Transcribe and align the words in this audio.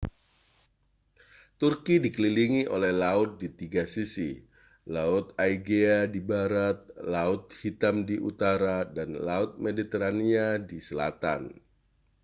turki 1.61 1.95
dikelilingi 2.03 2.61
oleh 2.75 2.89
laut 3.03 3.31
di 3.41 3.47
tiga 3.59 3.83
sisi 3.93 4.29
laut 4.95 5.25
aegea 5.43 5.97
di 6.13 6.17
barat 6.29 6.79
laut 7.13 7.45
hitam 7.61 7.95
di 8.09 8.15
utara 8.29 8.77
dan 8.95 9.09
laut 9.27 9.51
mediterania 9.65 10.47
di 10.69 10.77
selatan 10.87 11.41